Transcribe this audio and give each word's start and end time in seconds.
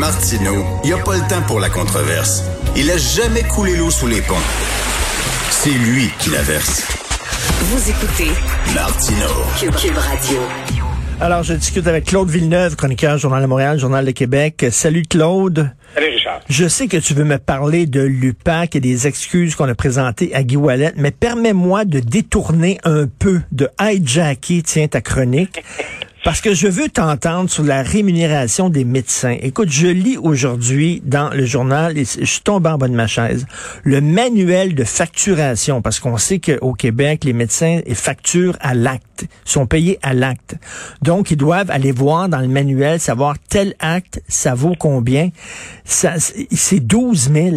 Martino, 0.00 0.64
il 0.82 0.86
n'y 0.86 0.92
a 0.98 1.02
pas 1.04 1.14
le 1.14 1.28
temps 1.28 1.42
pour 1.46 1.60
la 1.60 1.68
controverse. 1.68 2.42
Il 2.74 2.90
a 2.90 2.96
jamais 2.96 3.42
coulé 3.42 3.76
l'eau 3.76 3.90
sous 3.90 4.06
les 4.06 4.22
ponts. 4.22 4.34
C'est 5.50 5.68
lui 5.68 6.08
qui 6.18 6.30
la 6.30 6.40
verse. 6.40 6.88
Vous 7.64 7.90
écoutez 7.90 8.30
Martino. 8.74 9.26
Cube, 9.58 9.74
Cube 9.74 9.98
Radio. 9.98 10.38
Alors, 11.20 11.42
je 11.42 11.52
discute 11.52 11.86
avec 11.86 12.06
Claude 12.06 12.30
Villeneuve, 12.30 12.76
chroniqueur 12.76 13.18
Journal 13.18 13.42
de 13.42 13.46
Montréal, 13.46 13.78
Journal 13.78 14.06
de 14.06 14.10
Québec. 14.12 14.68
Salut 14.70 15.02
Claude. 15.02 15.70
Salut 15.94 16.08
Richard. 16.08 16.40
Je 16.48 16.66
sais 16.66 16.88
que 16.88 16.96
tu 16.96 17.12
veux 17.12 17.24
me 17.24 17.36
parler 17.36 17.84
de 17.84 18.00
l'UPAC 18.00 18.76
et 18.76 18.80
des 18.80 19.06
excuses 19.06 19.54
qu'on 19.54 19.68
a 19.68 19.74
présentées 19.74 20.34
à 20.34 20.42
Guy 20.42 20.56
Wallet, 20.56 20.94
mais 20.96 21.10
permets-moi 21.10 21.84
de 21.84 22.00
détourner 22.00 22.78
un 22.84 23.06
peu, 23.06 23.42
de 23.52 23.68
hijacker, 23.78 24.62
tiens, 24.62 24.88
ta 24.88 25.02
chronique. 25.02 25.62
Parce 26.22 26.42
que 26.42 26.52
je 26.52 26.68
veux 26.68 26.90
t'entendre 26.90 27.48
sur 27.48 27.64
la 27.64 27.82
rémunération 27.82 28.68
des 28.68 28.84
médecins. 28.84 29.36
Écoute, 29.40 29.70
je 29.70 29.86
lis 29.86 30.18
aujourd'hui 30.18 31.02
dans 31.04 31.30
le 31.30 31.46
journal, 31.46 31.96
et 31.96 32.04
je 32.04 32.24
suis 32.24 32.42
tombé 32.42 32.68
en 32.68 32.76
bas 32.76 32.88
de 32.88 32.94
ma 32.94 33.06
chaise, 33.06 33.46
le 33.84 34.02
manuel 34.02 34.74
de 34.74 34.84
facturation, 34.84 35.80
parce 35.80 35.98
qu'on 35.98 36.18
sait 36.18 36.38
qu'au 36.38 36.74
Québec, 36.74 37.24
les 37.24 37.32
médecins 37.32 37.80
facturent 37.94 38.58
à 38.60 38.74
l'acte, 38.74 39.24
sont 39.46 39.66
payés 39.66 39.98
à 40.02 40.12
l'acte. 40.12 40.56
Donc, 41.00 41.30
ils 41.30 41.38
doivent 41.38 41.70
aller 41.70 41.90
voir 41.90 42.28
dans 42.28 42.40
le 42.40 42.48
manuel, 42.48 43.00
savoir 43.00 43.36
tel 43.48 43.74
acte, 43.78 44.22
ça 44.28 44.54
vaut 44.54 44.74
combien. 44.78 45.30
C'est 45.84 46.80
12 46.80 47.30
000. 47.32 47.56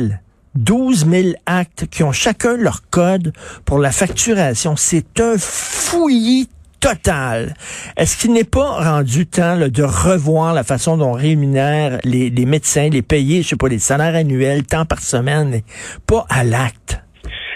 12 0.56 1.08
000 1.10 1.30
actes 1.48 1.88
qui 1.90 2.04
ont 2.04 2.12
chacun 2.12 2.56
leur 2.56 2.88
code 2.90 3.34
pour 3.66 3.80
la 3.80 3.92
facturation. 3.92 4.76
C'est 4.76 5.20
un 5.20 5.36
fouillis 5.38 6.48
total. 6.84 7.56
Est-ce 7.96 8.18
qu'il 8.18 8.34
n'est 8.34 8.44
pas 8.44 8.84
rendu 8.84 9.26
temps 9.26 9.58
de 9.58 9.84
revoir 9.84 10.54
la 10.54 10.66
façon 10.66 10.98
dont 10.98 11.12
on 11.12 11.14
rémunère 11.14 12.00
les, 12.04 12.30
les 12.30 12.46
médecins, 12.46 12.90
les 12.90 13.02
payer, 13.02 13.42
je 13.42 13.50
sais 13.50 13.56
pas, 13.56 13.70
les 13.70 13.80
salaires 13.80 14.16
annuels, 14.16 14.64
temps 14.64 14.86
par 14.86 15.00
semaine, 15.00 15.62
pas 16.06 16.26
à 16.30 16.44
l'acte? 16.44 17.03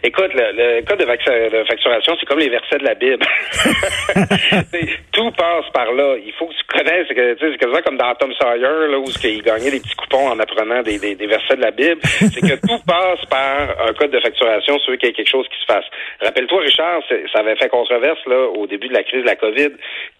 Écoute, 0.08 0.31
le, 0.36 0.80
code 0.88 1.00
de, 1.00 1.63
facturation, 1.66 2.16
c'est 2.17 2.25
comme 2.25 2.39
les 2.39 2.47
versets 2.47 2.77
de 2.77 2.86
la 2.86 2.94
Bible. 2.94 3.25
tout 5.11 5.31
passe 5.31 5.69
par 5.73 5.91
là. 5.91 6.16
Il 6.25 6.31
faut 6.31 6.47
que 6.47 6.53
tu 6.53 6.63
connaisses, 6.63 7.08
c'est 7.09 7.58
quasiment 7.58 7.81
comme 7.81 7.97
dans 7.97 8.16
Tom 8.16 8.31
Sawyer, 8.39 8.88
là, 8.88 9.00
où 9.00 9.03
il 9.22 9.44
gagnait 9.44 9.69
des 9.69 9.81
petits 9.81 9.95
coupons 9.95 10.30
en 10.30 10.39
apprenant 10.39 10.81
des, 10.81 10.97
des, 10.97 11.28
versets 11.28 11.58
de 11.58 11.61
la 11.61 11.72
Bible. 11.72 12.00
C'est 12.03 12.39
que 12.39 12.55
tout 12.55 12.80
passe 12.88 13.25
par 13.30 13.85
un 13.85 13.91
code 14.00 14.11
de 14.11 14.19
facturation 14.22 14.80
sur 14.80 14.97
qu'il 14.97 15.09
y 15.09 15.11
ait 15.11 15.13
quelque 15.13 15.30
chose 15.30 15.45
qui 15.50 15.59
se 15.59 15.66
fasse. 15.66 15.83
Rappelle-toi, 16.22 16.61
Richard, 16.61 17.02
ça 17.33 17.39
avait 17.39 17.58
fait 17.58 17.67
controverse 17.67 18.25
là 18.28 18.47
au 18.47 18.66
début 18.66 18.88
de 18.88 18.94
la 18.94 19.03
crise 19.03 19.23
de 19.23 19.28
la 19.28 19.35
COVID, 19.35 19.72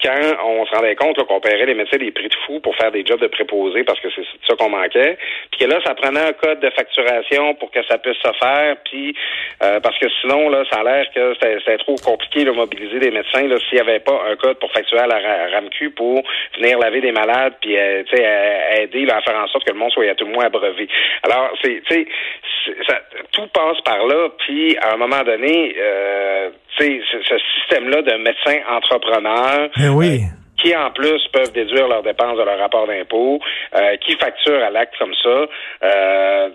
quand 0.04 0.20
on 0.44 0.66
se 0.66 0.76
rendait 0.76 0.96
compte 0.96 1.16
qu'on 1.26 1.40
paierait 1.40 1.66
les 1.66 1.76
médecins 1.76 1.98
des 1.98 2.12
prix 2.12 2.28
de 2.28 2.36
fou 2.46 2.60
pour 2.60 2.76
faire 2.76 2.92
des 2.92 3.06
jobs 3.06 3.22
de 3.22 3.28
préposés 3.28 3.86
parce 3.86 4.02
que 4.02 4.10
c'est 4.14 4.26
ça 4.46 4.56
qu'on 4.58 4.70
manquait. 4.70 5.18
Puis 5.52 5.62
que 5.62 5.66
là, 5.72 5.80
ça 5.86 5.96
prenait 5.96 6.28
un 6.28 6.34
code 6.34 6.60
de 6.60 6.70
facturation 6.72 7.56
pour 7.56 7.72
que 7.72 7.80
ça 7.90 7.98
puisse 7.98 8.18
se 8.18 8.34
faire. 8.38 8.76
Puis 8.84 9.16
euh, 9.64 9.77
parce 9.82 9.98
que 10.00 10.08
sinon, 10.22 10.50
là, 10.50 10.64
ça 10.72 10.80
a 10.80 10.84
l'air 10.84 11.06
que 11.14 11.34
c'était 11.40 11.78
trop 11.78 11.96
compliqué 12.04 12.44
de 12.44 12.52
mobiliser 12.52 13.00
des 13.00 13.12
médecins 13.12 13.42
s'il 13.42 13.74
n'y 13.74 13.80
avait 13.80 14.00
pas 14.00 14.20
un 14.30 14.36
code 14.36 14.60
pour 14.60 14.72
facturer 14.72 15.02
à 15.02 15.08
la 15.08 15.20
RAMQ 15.54 15.92
pour 15.92 16.24
venir 16.58 16.80
laver 16.80 17.02
des 17.02 17.12
malades 17.12 17.54
puis 17.62 17.78
euh, 17.78 18.04
aider 18.78 19.08
à 19.10 19.22
faire 19.22 19.40
en 19.40 19.48
sorte 19.48 19.66
que 19.66 19.74
le 19.74 19.80
monde 19.80 19.92
soit 19.92 20.10
à 20.10 20.16
tout 20.16 20.26
le 20.26 20.34
moins 20.34 20.46
abreuvé. 20.46 20.88
Alors, 21.24 21.52
c'est 21.62 21.82
tout 23.32 23.48
passe 23.54 23.82
par 23.84 24.06
là, 24.06 24.30
puis 24.40 24.78
à 24.78 24.94
un 24.94 24.98
moment 24.98 25.24
donné, 25.24 25.76
euh, 25.80 26.50
ce 26.78 27.38
système-là 27.60 28.02
de 28.02 28.18
médecins 28.18 28.60
entrepreneurs. 28.70 29.70
Eh 29.82 29.90
oui. 29.90 30.22
Euh, 30.58 30.64
qui 30.68 30.76
en 30.76 30.92
plus 30.92 31.22
peuvent 31.32 31.52
déduire 31.54 31.88
leurs 31.88 32.04
dépenses 32.04 32.38
de 32.38 32.44
leur 32.44 32.58
rapport 32.60 32.88
d'impôt, 32.88 33.40
euh, 33.76 33.98
qui 33.98 34.16
facturent 34.18 34.64
à 34.64 34.70
l'acte 34.70 34.96
comme 34.98 35.14
ça. 35.24 35.46
Euh, 35.84 36.50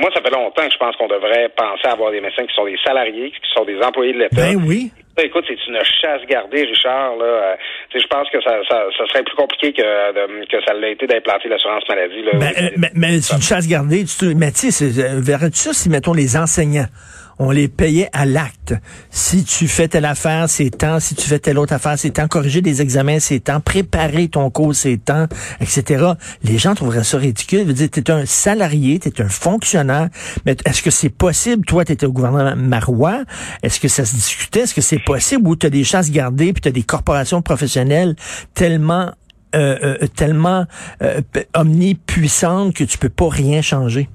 moi, 0.00 0.10
ça 0.14 0.20
fait 0.22 0.30
longtemps 0.30 0.66
que 0.66 0.72
je 0.72 0.78
pense 0.78 0.96
qu'on 0.96 1.08
devrait 1.08 1.50
penser 1.56 1.86
à 1.86 1.92
avoir 1.92 2.10
des 2.10 2.20
médecins 2.20 2.46
qui 2.46 2.54
sont 2.54 2.64
des 2.64 2.78
salariés, 2.84 3.30
qui 3.30 3.52
sont 3.54 3.64
des 3.64 3.80
employés 3.80 4.12
de 4.12 4.18
l'État. 4.18 4.36
Ben 4.36 4.56
oui. 4.66 4.90
Écoute, 5.16 5.44
c'est 5.46 5.58
une 5.68 5.78
chasse 6.00 6.22
gardée, 6.28 6.64
Richard. 6.64 7.16
Là. 7.16 7.24
Euh, 7.24 7.54
je 7.94 8.06
pense 8.08 8.28
que 8.30 8.42
ça, 8.42 8.50
ça, 8.68 8.84
ça, 8.98 9.06
serait 9.06 9.22
plus 9.22 9.36
compliqué 9.36 9.72
que, 9.72 10.46
que 10.46 10.64
ça 10.66 10.74
l'a 10.74 10.88
été 10.88 11.06
d'implanter 11.06 11.48
l'assurance 11.48 11.84
maladie. 11.88 12.22
Là, 12.22 12.32
ben, 12.34 12.70
mais, 12.76 12.90
mais 12.94 13.20
c'est 13.20 13.36
une 13.36 13.42
chasse 13.42 13.68
gardée. 13.68 14.04
mais 14.36 14.50
tu 14.50 14.72
sais, 14.72 14.92
verrais-tu 15.20 15.58
ça 15.58 15.72
si, 15.72 15.88
mettons, 15.88 16.12
les 16.14 16.36
enseignants 16.36 16.88
on 17.38 17.50
les 17.50 17.68
payait 17.68 18.08
à 18.12 18.26
l'acte. 18.26 18.74
Si 19.10 19.44
tu 19.44 19.68
fais 19.68 19.88
telle 19.88 20.04
affaire, 20.04 20.48
c'est 20.48 20.70
temps. 20.70 21.00
Si 21.00 21.14
tu 21.14 21.28
fais 21.28 21.38
telle 21.38 21.58
autre 21.58 21.72
affaire, 21.72 21.98
c'est 21.98 22.10
temps. 22.10 22.28
Corriger 22.28 22.60
des 22.60 22.82
examens, 22.82 23.20
c'est 23.20 23.40
temps. 23.40 23.60
Préparer 23.60 24.28
ton 24.28 24.50
cours, 24.50 24.74
c'est 24.74 24.96
temps, 24.96 25.26
etc. 25.60 26.12
Les 26.42 26.58
gens 26.58 26.74
trouveraient 26.74 27.04
ça 27.04 27.18
ridicule. 27.18 27.64
Ils 27.66 27.74
dire, 27.74 27.90
t'es 27.90 28.10
un 28.10 28.26
salarié, 28.26 28.98
t'es 28.98 29.20
un 29.20 29.28
fonctionnaire. 29.28 30.08
Mais 30.46 30.56
est-ce 30.64 30.82
que 30.82 30.90
c'est 30.90 31.10
possible? 31.10 31.64
Toi, 31.64 31.84
t'étais 31.84 32.06
au 32.06 32.12
gouvernement 32.12 32.56
Marois. 32.56 33.24
Est-ce 33.62 33.80
que 33.80 33.88
ça 33.88 34.04
se 34.04 34.14
discutait? 34.14 34.60
Est-ce 34.60 34.74
que 34.74 34.80
c'est 34.80 34.98
possible? 34.98 35.48
Ou 35.48 35.56
t'as 35.56 35.70
des 35.70 35.84
chasses 35.84 36.10
gardées 36.10 36.52
puis 36.52 36.60
t'as 36.60 36.70
des 36.70 36.82
corporations 36.82 37.42
professionnelles 37.42 38.16
tellement 38.54 39.12
euh, 39.54 39.96
euh, 40.02 40.06
tellement 40.08 40.66
euh, 41.00 41.20
omnipuissantes 41.54 42.74
que 42.74 42.82
tu 42.82 42.98
peux 42.98 43.08
pas 43.08 43.28
rien 43.28 43.62
changer? 43.62 44.08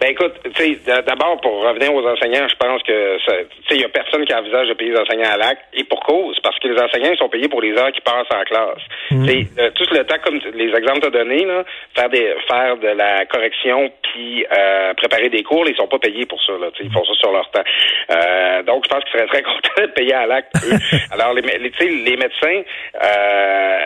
Ben 0.00 0.10
écoute, 0.10 0.34
tu 0.54 0.62
sais, 0.62 0.78
d'abord 1.02 1.40
pour 1.40 1.60
revenir 1.64 1.92
aux 1.92 2.06
enseignants, 2.06 2.46
je 2.48 2.54
pense 2.54 2.82
que 2.84 3.18
tu 3.18 3.24
sais, 3.24 3.74
il 3.74 3.80
y 3.80 3.84
a 3.84 3.88
personne 3.88 4.24
qui 4.24 4.32
envisage 4.32 4.68
de 4.68 4.74
payer 4.74 4.92
les 4.92 4.98
enseignants 4.98 5.30
à 5.32 5.36
l'acte 5.36 5.62
et 5.74 5.82
pour 5.84 6.00
cause, 6.00 6.38
parce 6.40 6.56
que 6.60 6.68
les 6.68 6.80
enseignants 6.80 7.10
ils 7.12 7.18
sont 7.18 7.28
payés 7.28 7.48
pour 7.48 7.60
les 7.60 7.72
heures 7.76 7.90
qu'ils 7.90 8.02
passent 8.02 8.30
en 8.30 8.44
classe. 8.44 8.82
Mmh. 9.10 9.28
Euh, 9.58 9.70
tout 9.74 9.84
le 9.90 10.04
temps 10.04 10.18
comme 10.24 10.38
les 10.54 10.72
exemples 10.72 11.00
que 11.00 11.08
tu 11.08 11.16
as 11.16 11.24
donnés 11.24 11.44
là, 11.44 11.64
faire 11.96 12.08
des 12.10 12.32
faire 12.48 12.76
de 12.76 12.88
la 12.88 13.26
correction 13.26 13.90
puis 14.02 14.46
euh, 14.56 14.94
préparer 14.94 15.30
des 15.30 15.42
cours, 15.42 15.68
ils 15.68 15.76
sont 15.76 15.88
pas 15.88 15.98
payés 15.98 16.26
pour 16.26 16.40
ça 16.44 16.52
là, 16.52 16.68
ils 16.80 16.92
font 16.92 17.04
ça 17.04 17.14
sur 17.14 17.32
leur 17.32 17.50
temps. 17.50 17.64
Euh, 18.10 18.62
donc 18.62 18.84
je 18.84 18.90
pense 18.90 19.02
qu'ils 19.04 19.18
seraient 19.18 19.26
très 19.26 19.42
contents 19.50 19.82
de 19.82 19.92
payer 19.92 20.14
à 20.14 20.26
l'acte. 20.26 20.54
Alors 21.10 21.34
les, 21.34 21.42
les, 21.42 21.70
les 21.88 22.16
médecins, 22.16 22.62
euh, 23.02 23.78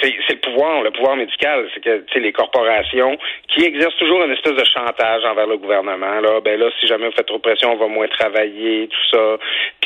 c'est 0.00 0.34
le 0.34 0.40
pouvoir, 0.40 0.82
le 0.82 0.90
pouvoir 0.90 1.14
médical, 1.14 1.68
c'est 1.72 1.80
que 1.80 2.18
les 2.18 2.32
corporations 2.32 3.16
qui 3.48 3.64
exercent 3.64 3.96
toujours 3.96 4.24
une 4.24 4.32
espèce 4.32 4.54
de 4.54 4.64
chantage 4.64 5.24
envers 5.24 5.46
le 5.52 5.58
gouvernement. 5.58 6.20
Là, 6.20 6.40
ben 6.40 6.58
là, 6.58 6.68
si 6.80 6.86
jamais 6.86 7.06
vous 7.06 7.12
faites 7.16 7.26
trop 7.26 7.36
de 7.36 7.42
pression, 7.42 7.72
on 7.72 7.76
va 7.76 7.88
moins 7.88 8.08
travailler, 8.08 8.88
tout 8.88 9.16
ça. 9.16 9.38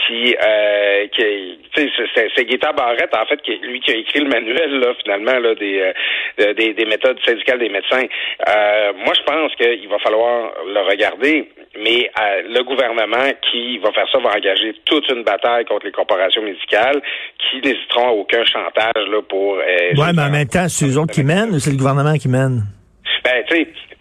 Puis, 0.06 0.36
euh, 0.36 1.06
c'est 1.74 2.44
Guetta 2.44 2.72
Barrette, 2.72 3.14
en 3.14 3.26
fait, 3.26 3.40
qui, 3.42 3.56
lui 3.58 3.80
qui 3.80 3.92
a 3.92 3.96
écrit 3.96 4.20
le 4.20 4.28
manuel, 4.28 4.78
là, 4.78 4.94
finalement, 5.02 5.38
là, 5.38 5.54
des, 5.54 5.80
euh, 6.40 6.54
des, 6.54 6.74
des, 6.74 6.84
méthodes 6.84 7.18
syndicales 7.26 7.58
des 7.58 7.68
médecins. 7.68 8.06
Euh, 8.48 8.92
moi, 9.04 9.14
je 9.16 9.22
pense 9.22 9.54
qu'il 9.56 9.88
va 9.88 9.98
falloir 9.98 10.52
le 10.66 10.80
regarder, 10.88 11.48
mais 11.82 12.10
euh, 12.20 12.42
le 12.48 12.62
gouvernement 12.62 13.30
qui 13.50 13.78
va 13.78 13.92
faire 13.92 14.06
ça 14.12 14.18
va 14.18 14.30
engager 14.36 14.74
toute 14.84 15.08
une 15.10 15.24
bataille 15.24 15.64
contre 15.64 15.86
les 15.86 15.92
corporations 15.92 16.42
médicales 16.42 17.00
qui 17.38 17.56
n'hésiteront 17.60 18.08
à 18.08 18.12
aucun 18.12 18.44
chantage 18.44 19.08
là, 19.08 19.22
pour... 19.28 19.56
Euh, 19.56 19.94
ouais, 19.94 20.12
mais 20.14 20.22
en 20.22 20.30
même 20.30 20.48
temps, 20.48 20.68
c'est 20.68 20.86
eux 20.86 20.98
autres 20.98 21.12
qui 21.12 21.24
mènent 21.24 21.50
ou 21.50 21.58
c'est 21.58 21.70
le 21.70 21.76
gouvernement 21.76 22.14
qui 22.14 22.28
mène? 22.28 22.62
Ben, 23.24 23.42
tu 23.48 23.56
sais, 23.56 23.62
euh, 23.62 23.95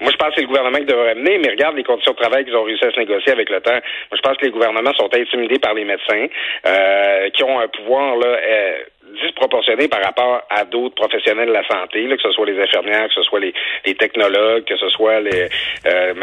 moi, 0.00 0.10
je 0.12 0.16
pense 0.16 0.28
que 0.28 0.34
c'est 0.36 0.42
le 0.42 0.46
gouvernement 0.46 0.78
qui 0.78 0.84
devrait 0.84 1.14
mener, 1.16 1.38
mais 1.38 1.50
regarde 1.50 1.76
les 1.76 1.84
conditions 1.84 2.12
de 2.12 2.16
travail 2.16 2.44
qu'ils 2.44 2.56
ont 2.56 2.62
réussi 2.62 2.84
à 2.84 2.92
se 2.92 2.98
négocier 2.98 3.32
avec 3.32 3.50
le 3.50 3.60
temps. 3.60 3.72
Moi, 3.72 4.16
je 4.16 4.20
pense 4.20 4.36
que 4.36 4.44
les 4.44 4.52
gouvernements 4.52 4.92
sont 4.94 5.12
intimidés 5.12 5.58
par 5.58 5.74
les 5.74 5.84
médecins, 5.84 6.26
euh, 6.66 7.30
qui 7.30 7.42
ont 7.42 7.58
un 7.58 7.68
pouvoir 7.68 8.16
là. 8.16 8.26
Euh, 8.28 8.78
disproportionné 9.22 9.88
par 9.88 10.02
rapport 10.02 10.42
à 10.50 10.64
d'autres 10.64 10.94
professionnels 10.94 11.48
de 11.48 11.52
la 11.52 11.66
santé, 11.66 12.06
là, 12.06 12.16
que 12.16 12.22
ce 12.22 12.30
soit 12.32 12.46
les 12.46 12.60
infirmières, 12.60 13.08
que 13.08 13.14
ce 13.14 13.22
soit 13.22 13.40
les, 13.40 13.54
les 13.86 13.94
technologues, 13.94 14.64
que 14.64 14.76
ce 14.76 14.88
soit 14.90 15.20
les 15.20 15.48
euh, 15.86 16.14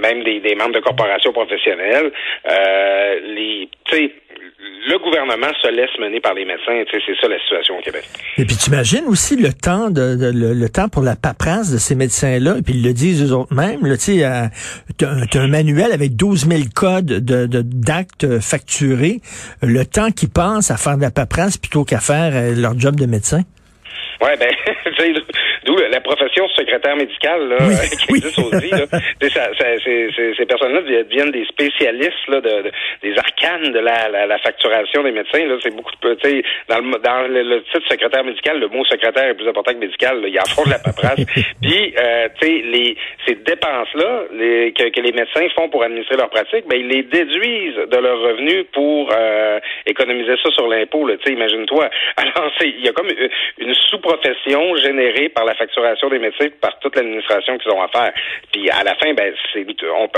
même 0.00 0.22
des, 0.22 0.40
des, 0.40 0.54
membres 0.54 0.74
de 0.74 0.80
corporations 0.80 1.32
professionnelles. 1.32 2.12
Euh, 2.48 3.20
les, 3.34 3.68
le 4.88 4.98
gouvernement 4.98 5.52
se 5.62 5.68
laisse 5.68 5.90
mener 5.98 6.20
par 6.20 6.34
les 6.34 6.44
médecins. 6.44 6.82
C'est 6.90 7.16
ça 7.20 7.28
la 7.28 7.38
situation 7.38 7.78
au 7.78 7.80
Québec. 7.80 8.04
Et 8.38 8.44
puis 8.44 8.56
tu 8.56 8.70
imagines 8.70 9.04
aussi 9.06 9.36
le 9.36 9.52
temps 9.52 9.90
de, 9.90 10.16
le, 10.32 10.68
temps 10.68 10.88
pour 10.88 11.02
la 11.02 11.16
paperasse 11.16 11.72
de 11.72 11.78
ces 11.78 11.94
médecins-là. 11.94 12.56
Et 12.58 12.62
puis 12.62 12.74
ils 12.74 12.82
le 12.82 12.92
disent 12.92 13.30
eux 13.30 13.34
autres 13.34 13.54
mêmes. 13.54 13.80
Tu 13.98 14.22
as, 14.22 14.50
un 15.34 15.48
manuel 15.48 15.92
avec 15.92 16.16
12 16.16 16.48
000 16.48 16.62
codes 16.74 17.06
de 17.06 17.46
d'actes 17.46 18.40
facturés. 18.40 19.20
Le 19.62 19.84
temps 19.84 20.10
qu'ils 20.10 20.30
pensent 20.30 20.70
à 20.70 20.76
faire 20.76 20.96
de 20.96 21.02
la 21.02 21.10
paperasse 21.10 21.58
plutôt 21.58 21.84
qu'à 21.84 22.00
faire 22.00 22.32
euh, 22.34 22.54
leur 22.54 22.78
job 22.78 22.96
de 22.96 23.06
médecin. 23.06 23.42
Ouais, 24.20 24.36
ben, 24.36 24.50
d'où 25.66 25.76
la 25.90 26.00
profession 26.00 26.48
secrétaire 26.48 26.96
médical 26.96 27.48
là, 27.48 27.58
qui 28.06 28.16
existe 28.16 28.38
aussi. 28.38 28.70
Là. 28.70 28.86
Ça, 29.28 29.50
ça, 29.58 29.64
ces 29.84 30.46
personnes-là 30.46 30.82
deviennent 30.82 31.30
des 31.30 31.44
spécialistes 31.46 32.28
là, 32.28 32.40
de, 32.40 32.70
des 33.02 33.16
arcanes 33.18 33.72
de 33.72 33.78
la, 33.78 34.08
la, 34.08 34.38
facturation 34.38 35.02
des 35.02 35.12
médecins. 35.12 35.40
C'est 35.62 35.74
beaucoup 35.74 35.92
de, 36.02 36.42
dans, 36.68 36.78
le, 36.78 36.98
dans 36.98 37.28
le, 37.28 37.62
titre 37.64 37.88
secrétaire 37.88 38.24
médical, 38.24 38.58
le 38.58 38.68
mot 38.68 38.84
secrétaire 38.84 39.30
est 39.30 39.34
plus 39.34 39.48
important 39.48 39.72
que 39.72 39.78
médical. 39.78 40.20
Là. 40.20 40.28
Il 40.28 40.34
y 40.34 40.38
a 40.38 40.44
fond 40.44 40.64
de 40.64 40.70
la 40.70 40.78
paperasse. 40.78 41.24
Puis, 41.62 41.94
euh, 41.98 42.28
tu 42.40 42.46
sais, 42.46 42.62
les 42.64 42.96
ces 43.26 43.34
dépenses-là 43.34 44.24
les, 44.32 44.72
que, 44.72 44.88
que, 44.90 45.00
les 45.00 45.12
médecins 45.12 45.46
font 45.54 45.68
pour 45.68 45.82
administrer 45.84 46.16
leur 46.16 46.30
pratique, 46.30 46.66
ben 46.68 46.78
ils 46.78 46.88
les 46.88 47.02
déduisent 47.02 47.88
de 47.90 47.96
leurs 47.96 48.20
revenus 48.20 48.66
pour 48.72 49.10
euh, 49.12 49.60
économiser 49.86 50.34
ça 50.42 50.50
sur 50.50 50.68
l'impôt. 50.68 51.08
Imagine-toi. 51.08 51.88
Alors, 52.16 52.52
il 52.62 52.84
y 52.84 52.88
a 52.88 52.92
comme 52.92 53.08
une 53.58 53.74
sous-profession 53.74 54.76
générée 54.76 55.28
par 55.28 55.44
la 55.44 55.54
facturation 55.54 55.79
des 56.10 56.18
médecins, 56.18 56.46
par 56.60 56.78
toute 56.80 56.96
l'administration 56.96 57.58
qu'ils 57.58 57.72
ont 57.72 57.82
à 57.82 57.88
faire. 57.88 58.12
Puis 58.52 58.70
à 58.70 58.82
la 58.82 58.94
fin, 58.96 59.12
ben, 59.14 59.32
c'est, 59.52 59.66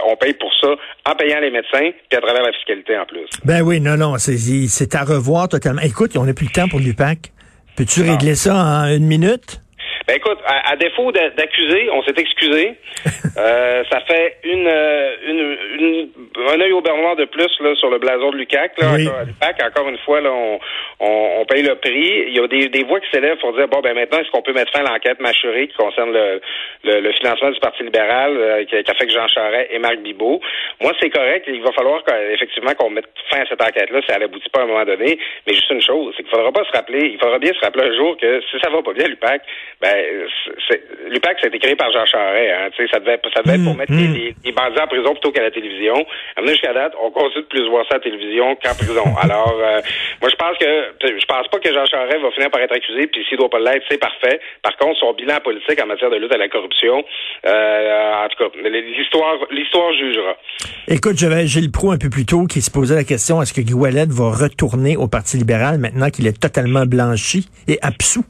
on, 0.04 0.16
paye 0.16 0.34
pour 0.34 0.52
ça 0.60 0.68
en 1.06 1.14
payant 1.14 1.40
les 1.40 1.50
médecins, 1.50 1.90
puis 2.08 2.18
à 2.18 2.20
travers 2.20 2.42
la 2.42 2.52
fiscalité 2.52 2.96
en 2.96 3.06
plus. 3.06 3.26
Ben 3.44 3.62
oui, 3.62 3.80
non, 3.80 3.96
non, 3.96 4.18
c'est, 4.18 4.36
c'est 4.36 4.94
à 4.94 5.04
revoir 5.04 5.48
totalement. 5.48 5.82
Écoute, 5.82 6.16
on 6.16 6.24
n'a 6.24 6.34
plus 6.34 6.46
le 6.46 6.52
temps 6.52 6.68
pour 6.68 6.80
l'UPAC. 6.80 7.32
Peux-tu 7.76 8.02
régler 8.02 8.34
ça 8.34 8.54
en 8.54 8.88
une 8.88 9.06
minute? 9.06 9.62
Ben 10.06 10.16
écoute, 10.16 10.38
à, 10.46 10.76
défaut 10.76 11.12
d'accuser, 11.12 11.88
on 11.90 12.02
s'est 12.02 12.14
excusé. 12.16 12.74
euh, 13.38 13.84
ça 13.90 14.00
fait 14.00 14.36
une, 14.44 14.66
euh, 14.66 15.16
une, 15.26 15.56
une, 15.78 16.08
un 16.48 16.60
œil 16.60 16.72
au 16.72 16.80
beurre 16.80 17.16
de 17.16 17.24
plus 17.24 17.50
là, 17.60 17.74
sur 17.76 17.90
le 17.90 17.98
blason 17.98 18.30
de 18.30 18.36
Lucac. 18.36 18.72
Là, 18.78 18.92
encore, 18.92 19.66
encore 19.66 19.88
une 19.88 19.98
fois, 19.98 20.20
là, 20.20 20.30
on, 20.32 20.58
on, 21.00 21.44
paye 21.46 21.62
le 21.62 21.74
prix. 21.76 22.24
Il 22.28 22.36
y 22.36 22.40
a 22.40 22.46
des, 22.46 22.68
des 22.68 22.84
voix 22.84 23.00
qui 23.00 23.10
s'élèvent 23.10 23.38
pour 23.38 23.52
dire 23.54 23.68
bon 23.68 23.80
ben 23.80 23.94
maintenant 23.94 24.20
est-ce 24.20 24.30
qu'on 24.30 24.42
peut 24.42 24.52
mettre 24.52 24.72
fin 24.72 24.84
à 24.84 24.92
l'enquête 24.92 25.20
mâchurée 25.20 25.68
qui 25.68 25.76
concerne 25.76 26.12
le, 26.12 26.40
le, 26.84 27.12
financement 27.12 27.50
du 27.50 27.60
Parti 27.60 27.82
libéral 27.82 28.36
euh, 28.36 28.64
qui, 28.64 28.76
a 28.76 28.94
fait 28.94 29.06
que 29.06 29.12
Jean 29.12 29.26
Charest 29.28 29.70
et 29.72 29.78
Marc 29.78 29.98
Bibot? 29.98 30.40
Moi 30.80 30.92
c'est 31.00 31.10
correct. 31.10 31.44
Il 31.48 31.62
va 31.62 31.72
falloir 31.72 32.02
effectivement 32.32 32.74
qu'on 32.74 32.90
mette 32.90 33.06
fin 33.30 33.40
à 33.40 33.46
cette 33.46 33.62
enquête-là 33.62 34.00
si 34.06 34.12
elle 34.14 34.22
aboutit 34.22 34.48
pas 34.50 34.60
à 34.60 34.62
un 34.64 34.66
moment 34.66 34.84
donné. 34.84 35.18
Mais 35.46 35.54
juste 35.54 35.70
une 35.70 35.82
chose, 35.82 36.14
c'est 36.16 36.22
qu'il 36.22 36.32
faudra 36.32 36.52
pas 36.52 36.64
se 36.64 36.72
rappeler, 36.72 37.08
il 37.12 37.18
faudra 37.18 37.38
bien 37.38 37.52
se 37.52 37.60
rappeler 37.60 37.84
un 37.84 37.96
jour 37.96 38.16
que 38.16 38.40
si 38.50 38.58
ça 38.62 38.70
va 38.70 38.82
pas 38.82 38.92
bien 38.92 39.08
l'UPAC, 39.08 39.42
ben 39.80 40.01
l'UPAC, 41.08 41.40
ça 41.40 41.46
a 41.46 41.48
été 41.48 41.58
créé 41.58 41.76
par 41.76 41.90
Jean 41.92 42.04
Charest. 42.06 42.52
Hein, 42.52 42.86
ça 42.90 42.98
devait, 43.00 43.20
ça 43.34 43.42
devait 43.42 43.56
être 43.56 43.64
pour 43.64 43.74
mm, 43.74 43.78
mettre 43.78 43.92
mm. 43.92 44.14
les, 44.14 44.34
les, 44.44 44.52
bandits 44.52 44.80
en 44.80 44.86
prison 44.86 45.12
plutôt 45.12 45.32
qu'à 45.32 45.42
la 45.42 45.50
télévision. 45.50 45.94
Amener 46.36 46.52
jusqu'à 46.52 46.72
date, 46.72 46.94
on 47.02 47.10
continue 47.10 47.42
de 47.42 47.48
plus 47.48 47.68
voir 47.68 47.84
ça 47.88 47.96
à 47.96 47.98
la 47.98 48.04
télévision 48.04 48.56
qu'en 48.56 48.74
prison. 48.74 49.04
Alors, 49.22 49.58
euh, 49.58 49.80
moi, 50.20 50.30
je 50.30 50.36
pense 50.36 50.56
que 50.58 50.66
je 51.02 51.26
pense 51.26 51.48
pas 51.48 51.58
que 51.58 51.72
Jean 51.72 51.86
Charest 51.86 52.22
va 52.22 52.30
finir 52.32 52.50
par 52.50 52.60
être 52.60 52.74
accusé, 52.74 53.06
puis 53.06 53.24
s'il 53.28 53.38
doit 53.38 53.50
pas 53.50 53.60
l'être, 53.60 53.84
c'est 53.90 53.98
parfait. 54.00 54.40
Par 54.62 54.76
contre, 54.76 54.98
son 54.98 55.12
bilan 55.12 55.38
politique 55.42 55.80
en 55.82 55.86
matière 55.86 56.10
de 56.10 56.16
lutte 56.16 56.34
à 56.34 56.38
la 56.38 56.48
corruption, 56.48 57.04
euh, 57.46 58.24
en 58.24 58.28
tout 58.28 58.38
cas, 58.38 58.50
l'histoire, 58.68 59.36
l'histoire 59.50 59.92
jugera. 59.94 60.36
Écoute, 60.88 61.18
j'avais 61.18 61.46
Gilles 61.46 61.70
Pro 61.70 61.92
un 61.92 61.98
peu 61.98 62.10
plus 62.10 62.26
tôt 62.26 62.46
qui 62.46 62.60
se 62.60 62.70
posait 62.70 62.94
la 62.94 63.04
question 63.04 63.42
est-ce 63.42 63.52
que 63.52 63.60
Guy 63.60 63.74
Wallet 63.74 64.06
va 64.08 64.30
retourner 64.30 64.96
au 64.96 65.08
Parti 65.08 65.36
libéral 65.36 65.78
maintenant 65.78 66.10
qu'il 66.10 66.26
est 66.26 66.40
totalement 66.40 66.86
blanchi 66.86 67.48
et 67.68 67.78
absous? 67.82 68.24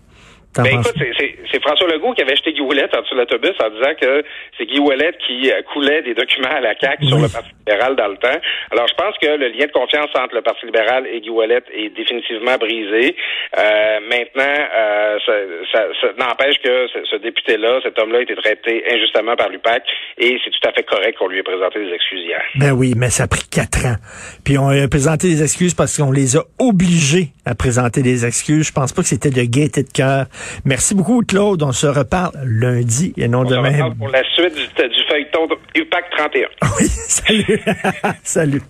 Ben 0.55 0.67
écoute, 0.67 0.93
c'est 0.99 1.35
François 1.61 1.89
Legault 1.89 2.13
qui 2.15 2.23
avait 2.23 2.33
acheté 2.33 2.53
Guy 2.53 2.61
Ouellet 2.61 2.89
en 2.97 3.03
dessous 3.03 3.15
de 3.15 3.21
l'autobus 3.21 3.55
en 3.63 3.71
disant 3.71 3.95
que 4.01 4.25
c'est 4.57 4.67
Guy 4.67 4.79
Ouellet 4.79 5.13
qui 5.27 5.51
euh, 5.51 5.63
coulait 5.73 6.03
des 6.03 6.15
documents 6.15 6.51
à 6.51 6.61
la 6.61 6.75
CAQ 6.79 7.07
sur 7.07 7.19
le 7.19 7.29
Parti 7.29 7.51
libéral 7.67 7.97
dans 7.97 8.09
le 8.09 8.17
temps. 8.17 8.41
Alors, 8.71 8.87
je 8.89 8.95
pense 8.95 9.17
que 9.19 9.29
le 9.29 9.49
lien 9.49 9.67
de 9.67 9.73
confiance 9.73 10.11
entre 10.15 10.35
le 10.35 10.43
Parti 10.43 10.67
libéral 10.67 11.07
et 11.07 11.21
Guy 11.21 11.31
Ouellet 11.31 11.63
est 11.73 11.91
définitivement 11.91 12.57
brisé. 12.57 13.17
Euh, 13.59 14.01
maintenant, 14.09 14.57
euh, 14.77 15.19
ça, 15.27 15.81
ça, 16.01 16.09
n'empêche 16.19 16.57
que 16.63 16.87
ce, 17.11 17.17
député-là, 17.17 17.81
cet 17.83 17.99
homme-là, 17.99 18.19
a 18.19 18.23
été 18.23 18.35
traité 18.37 18.85
injustement 18.91 19.37
par 19.37 19.49
l'UPAC 19.49 19.83
et 20.19 20.39
c'est 20.45 20.51
tout 20.51 20.69
à 20.69 20.73
fait 20.73 20.83
correct 20.85 21.19
qu'on 21.19 21.29
lui 21.29 21.39
ait 21.39 21.43
présenté 21.43 21.85
des 21.85 21.93
excuses 21.93 22.25
hier. 22.25 22.43
Ben 22.57 22.73
oui, 22.73 22.95
mais 22.97 23.11
ça 23.11 23.25
a 23.25 23.29
pris 23.29 23.45
quatre 23.51 23.87
ans. 23.87 23.97
Puis 24.45 24.59
on 24.59 24.69
a 24.69 24.89
présenté 24.89 25.29
des 25.29 25.43
excuses 25.43 25.75
parce 25.75 25.97
qu'on 25.97 26.13
les 26.13 26.37
a 26.37 26.43
obligés 26.59 27.29
à 27.45 27.55
présenter 27.55 28.03
des 28.03 28.25
excuses. 28.27 28.69
Je 28.69 28.73
pense 28.73 28.93
pas 28.93 29.03
que 29.03 29.09
c'était 29.09 29.31
de 29.31 29.43
gaieté 29.43 29.83
de 29.83 29.93
cœur. 29.93 30.27
Merci 30.65 30.95
beaucoup, 30.95 31.23
Claude. 31.43 31.63
On 31.65 31.73
se 31.73 31.87
reparle 31.89 32.33
lundi 32.45 33.13
et 33.17 33.27
non 33.27 33.41
On 33.41 33.45
demain. 33.45 33.91
Se 33.91 33.95
pour 33.97 34.09
la 34.09 34.23
suite 34.33 34.55
du, 34.55 34.89
du 34.89 35.03
feuilleton 35.09 35.49
UPAC 35.75 36.05
31. 36.17 36.49
Oui, 36.79 36.87
salut. 36.89 37.61
salut. 38.23 38.63